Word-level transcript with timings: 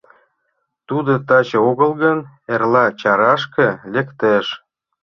Тудо 0.87 1.13
таче 1.27 1.57
огыл 1.69 1.91
гын, 2.03 2.19
эрла 2.53 2.85
чарашке 2.99 3.67
лектеш. 3.93 4.45